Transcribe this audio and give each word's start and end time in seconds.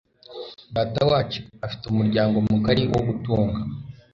Datawacu 0.75 1.39
afite 1.65 1.83
umuryango 1.87 2.35
mugari 2.49 2.83
wo 2.91 2.99
gutunga. 3.07 3.59